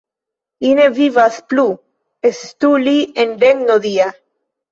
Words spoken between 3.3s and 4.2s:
regno Dia!